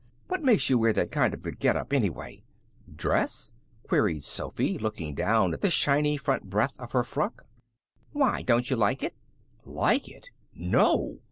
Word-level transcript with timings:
What 0.29 0.41
makes 0.43 0.67
you 0.67 0.79
wear 0.79 0.93
that 0.93 1.11
kind 1.11 1.31
of 1.31 1.45
a 1.45 1.51
get 1.51 1.75
up, 1.75 1.93
anyway?" 1.93 2.43
"Dress?" 2.95 3.51
queried 3.87 4.23
Sophy, 4.23 4.79
looking 4.79 5.13
down 5.13 5.53
at 5.53 5.61
the 5.61 5.69
shiny 5.69 6.17
front 6.17 6.49
breadth 6.49 6.79
of 6.79 6.93
her 6.93 7.03
frock. 7.03 7.45
"Why? 8.11 8.41
Don't 8.41 8.71
you 8.71 8.75
like 8.77 9.03
it?" 9.03 9.13
"Like 9.63 10.09
it! 10.09 10.31
No!" 10.55 11.19